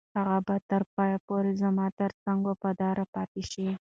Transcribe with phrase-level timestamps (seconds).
[0.17, 3.67] هغه به تر پایه پورې زما تر څنګ وفاداره پاتې شي.